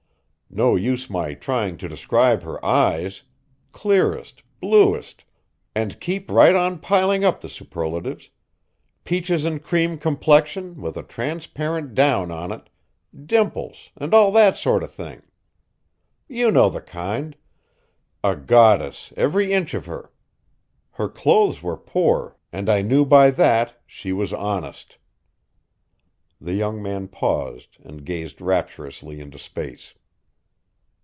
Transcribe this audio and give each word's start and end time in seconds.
No 0.53 0.75
use 0.75 1.09
my 1.09 1.33
trying 1.33 1.77
to 1.77 1.87
describe 1.87 2.43
her 2.43 2.63
eyes, 2.65 3.23
clearest, 3.71 4.43
bluest 4.59 5.23
and 5.73 5.97
keep 6.01 6.29
right 6.29 6.53
on 6.53 6.79
piling 6.79 7.23
up 7.23 7.39
the 7.39 7.47
superlatives 7.47 8.31
peaches 9.05 9.45
and 9.45 9.63
cream 9.63 9.97
complexion 9.97 10.81
with 10.81 10.97
a 10.97 11.03
transparent 11.03 11.95
down 11.95 12.31
on 12.31 12.51
it, 12.51 12.69
dimples 13.17 13.91
and 13.95 14.13
all 14.13 14.29
that 14.33 14.57
sort 14.57 14.83
of 14.83 14.91
thing. 14.93 15.21
You 16.27 16.51
know 16.51 16.69
the 16.69 16.81
kind 16.81 17.37
a 18.21 18.35
goddess 18.35 19.13
every 19.15 19.53
inch 19.53 19.73
of 19.73 19.85
her. 19.85 20.11
Her 20.91 21.07
clothes 21.07 21.63
were 21.63 21.77
poor 21.77 22.35
and 22.51 22.67
I 22.67 22.81
knew 22.81 23.05
by 23.05 23.31
that 23.31 23.81
she 23.87 24.11
was 24.11 24.33
honest." 24.33 24.97
The 26.41 26.55
young 26.55 26.83
man 26.83 27.07
paused 27.07 27.77
and 27.85 28.03
gazed 28.03 28.41
rapturously 28.41 29.21
into 29.21 29.37
space. 29.39 29.93